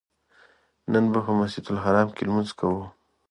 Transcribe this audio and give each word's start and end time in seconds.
نن 0.91 1.05
به 1.11 1.19
په 1.25 1.31
مسجدالحرام 1.39 2.07
کې 2.15 2.23
لمونځ 2.27 2.49
کوو. 2.59 2.83